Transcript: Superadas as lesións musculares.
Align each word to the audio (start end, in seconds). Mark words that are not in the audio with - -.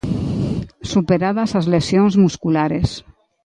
Superadas 0.91 1.51
as 1.59 1.65
lesións 1.73 2.13
musculares. 2.23 2.89